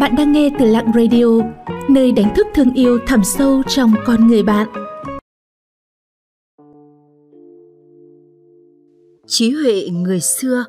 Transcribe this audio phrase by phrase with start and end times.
[0.00, 1.26] Bạn đang nghe từ Lặng Radio,
[1.90, 4.68] nơi đánh thức thương yêu thẳm sâu trong con người bạn.
[9.26, 10.64] Trí huệ người xưa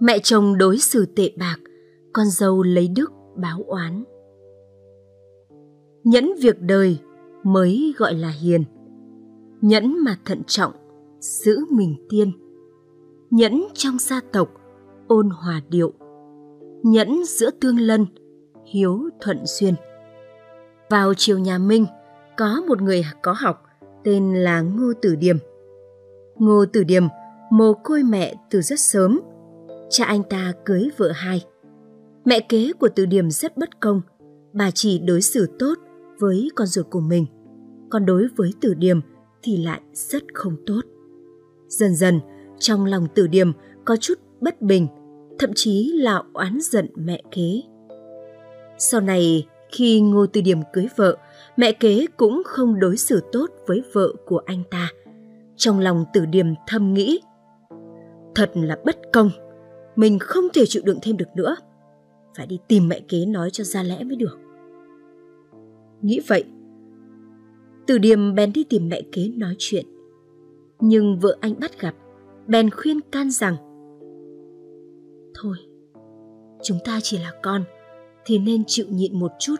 [0.00, 1.56] Mẹ chồng đối xử tệ bạc,
[2.12, 4.04] con dâu lấy đức báo oán.
[6.04, 6.98] Nhẫn việc đời
[7.44, 8.64] mới gọi là hiền.
[9.60, 10.72] Nhẫn mà thận trọng,
[11.20, 12.32] giữ mình tiên.
[13.30, 14.48] Nhẫn trong gia tộc,
[15.08, 15.92] ôn hòa điệu.
[16.82, 18.06] Nhẫn giữa tương lân,
[18.70, 19.74] hiếu thuận xuyên.
[20.90, 21.86] Vào triều nhà Minh,
[22.36, 23.62] có một người có học
[24.04, 25.36] tên là Ngô Tử Điềm.
[26.36, 27.02] Ngô Tử Điềm
[27.50, 29.20] mồ côi mẹ từ rất sớm.
[29.90, 31.44] Cha anh ta cưới vợ hai.
[32.24, 34.00] Mẹ kế của Tử Điềm rất bất công,
[34.52, 35.74] bà chỉ đối xử tốt
[36.18, 37.26] với con ruột của mình,
[37.90, 39.00] còn đối với Tử Điềm
[39.42, 40.80] thì lại rất không tốt.
[41.68, 42.20] Dần dần,
[42.58, 43.52] trong lòng Tử Điềm
[43.84, 44.86] có chút bất bình,
[45.38, 47.62] thậm chí là oán giận mẹ kế.
[48.78, 51.16] Sau này, khi Ngô Tư Điểm cưới vợ,
[51.56, 54.90] mẹ kế cũng không đối xử tốt với vợ của anh ta.
[55.56, 57.20] Trong lòng Tử Điểm thầm nghĩ,
[58.34, 59.30] thật là bất công,
[59.96, 61.56] mình không thể chịu đựng thêm được nữa.
[62.36, 64.38] Phải đi tìm mẹ kế nói cho ra lẽ mới được.
[66.02, 66.44] Nghĩ vậy,
[67.86, 69.86] Tử Điềm bèn đi tìm mẹ kế nói chuyện.
[70.80, 71.94] Nhưng vợ anh bắt gặp,
[72.46, 73.56] bèn khuyên can rằng
[75.34, 75.56] Thôi,
[76.62, 77.64] chúng ta chỉ là con,
[78.28, 79.56] thì nên chịu nhịn một chút.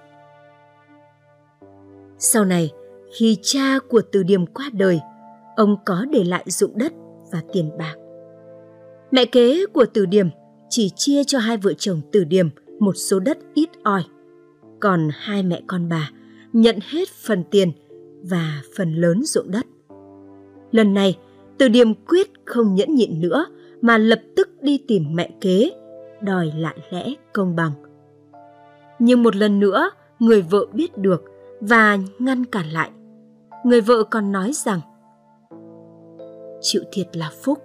[2.19, 2.70] Sau này,
[3.12, 5.00] khi cha của Từ Điềm qua đời,
[5.56, 6.92] ông có để lại dụng đất
[7.33, 7.94] và tiền bạc.
[9.11, 10.28] Mẹ kế của Từ Điềm
[10.69, 14.05] chỉ chia cho hai vợ chồng Từ Điềm một số đất ít ỏi,
[14.80, 16.11] còn hai mẹ con bà
[16.52, 17.72] nhận hết phần tiền
[18.22, 19.66] và phần lớn ruộng đất.
[20.70, 21.19] Lần này,
[21.58, 23.46] Từ Điềm quyết không nhẫn nhịn nữa
[23.80, 25.70] mà lập tức đi tìm mẹ kế,
[26.22, 27.73] đòi lại lẽ công bằng.
[28.98, 31.25] Nhưng một lần nữa, người vợ biết được
[31.61, 32.91] và ngăn cản lại.
[33.64, 34.81] Người vợ còn nói rằng
[36.61, 37.59] chịu thiệt là phúc.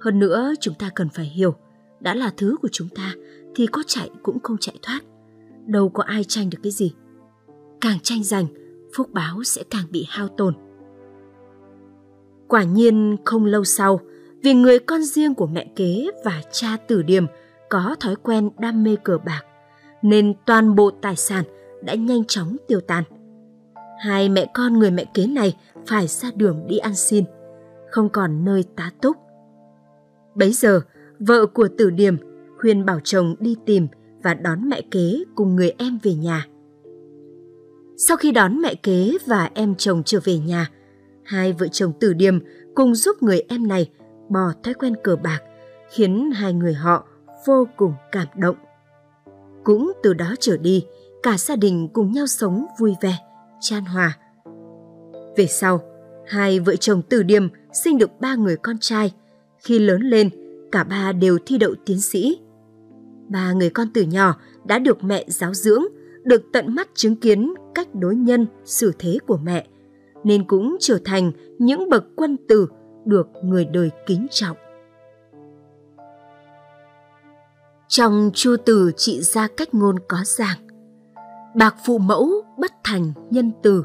[0.00, 1.54] Hơn nữa, chúng ta cần phải hiểu,
[2.00, 3.14] đã là thứ của chúng ta
[3.54, 5.00] thì có chạy cũng không chạy thoát.
[5.66, 6.92] Đâu có ai tranh được cái gì.
[7.80, 8.46] Càng tranh giành,
[8.96, 10.54] phúc báo sẽ càng bị hao tổn.
[12.48, 14.00] Quả nhiên không lâu sau,
[14.42, 17.26] vì người con riêng của mẹ kế và cha tử điểm
[17.70, 19.42] có thói quen đam mê cờ bạc,
[20.02, 21.44] nên toàn bộ tài sản
[21.82, 23.04] đã nhanh chóng tiêu tan.
[24.04, 27.24] Hai mẹ con người mẹ kế này phải ra đường đi ăn xin,
[27.90, 29.16] không còn nơi tá túc.
[30.34, 30.80] Bấy giờ,
[31.18, 32.16] vợ của tử điểm
[32.58, 33.86] khuyên bảo chồng đi tìm
[34.22, 36.46] và đón mẹ kế cùng người em về nhà.
[37.96, 40.70] Sau khi đón mẹ kế và em chồng trở về nhà,
[41.24, 42.38] hai vợ chồng tử điềm
[42.74, 43.90] cùng giúp người em này
[44.28, 45.42] bỏ thói quen cờ bạc,
[45.90, 47.06] khiến hai người họ
[47.46, 48.56] vô cùng cảm động.
[49.64, 50.86] Cũng từ đó trở đi,
[51.22, 53.18] cả gia đình cùng nhau sống vui vẻ,
[53.60, 54.18] chan hòa.
[55.36, 55.80] Về sau,
[56.26, 59.12] hai vợ chồng Từ điềm sinh được ba người con trai.
[59.58, 60.30] Khi lớn lên,
[60.72, 62.38] cả ba đều thi đậu tiến sĩ.
[63.28, 65.82] Ba người con từ nhỏ đã được mẹ giáo dưỡng,
[66.24, 69.66] được tận mắt chứng kiến cách đối nhân, xử thế của mẹ,
[70.24, 72.66] nên cũng trở thành những bậc quân tử
[73.04, 74.56] được người đời kính trọng.
[77.92, 80.58] Trong chu từ trị ra cách ngôn có giảng
[81.54, 83.82] Bạc phụ mẫu bất thành nhân từ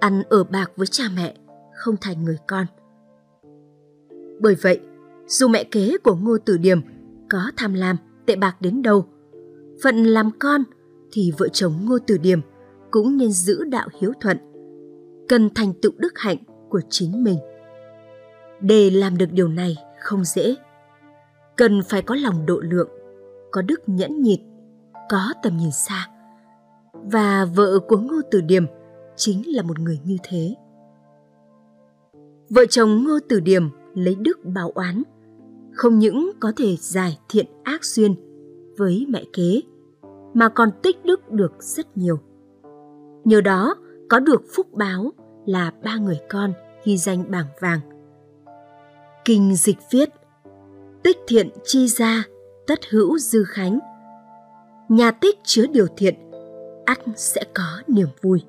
[0.00, 1.36] Ăn ở bạc với cha mẹ
[1.74, 2.66] không thành người con.
[4.40, 4.80] Bởi vậy,
[5.26, 6.80] dù mẹ kế của Ngô Tử Điềm
[7.30, 7.96] có tham lam,
[8.26, 9.06] tệ bạc đến đâu
[9.82, 10.64] Phận làm con
[11.12, 12.40] thì vợ chồng Ngô Tử Điềm
[12.90, 14.38] cũng nên giữ đạo hiếu thuận
[15.28, 16.38] Cần thành tựu đức hạnh
[16.68, 17.38] của chính mình.
[18.60, 20.56] Để làm được điều này không dễ
[21.60, 22.88] cần phải có lòng độ lượng,
[23.50, 24.40] có đức nhẫn nhịn,
[25.10, 26.08] có tầm nhìn xa.
[26.92, 28.64] Và vợ của Ngô Tử Điềm
[29.16, 30.54] chính là một người như thế.
[32.50, 33.62] Vợ chồng Ngô Tử Điềm
[33.94, 35.02] lấy đức báo oán,
[35.72, 38.14] không những có thể giải thiện ác duyên
[38.78, 39.60] với mẹ kế,
[40.34, 42.18] mà còn tích đức được rất nhiều.
[43.24, 43.74] Nhờ đó
[44.08, 45.12] có được phúc báo
[45.46, 46.52] là ba người con
[46.84, 47.80] ghi danh bảng vàng.
[49.24, 50.10] Kinh dịch viết
[51.02, 52.24] tích thiện chi ra,
[52.66, 53.78] tất hữu dư khánh.
[54.88, 56.14] Nhà tích chứa điều thiện,
[56.84, 58.42] ắt sẽ có niềm vui.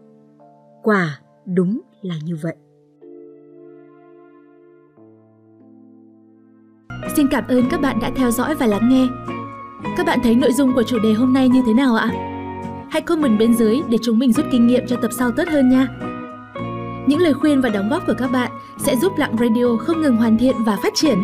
[0.84, 2.56] Quả đúng là như vậy.
[7.16, 9.08] Xin cảm ơn các bạn đã theo dõi và lắng nghe.
[9.98, 12.12] Các bạn thấy nội dung của chủ đề hôm nay như thế nào ạ?
[12.92, 15.70] Hãy comment bên dưới để chúng mình rút kinh nghiệm cho tập sau tốt hơn
[15.70, 15.88] nha.
[17.08, 20.18] Những lời khuyên và đóng góp của các bạn sẽ giúp Lặng Radio không ngừng
[20.18, 21.24] hoàn thiện và phát triển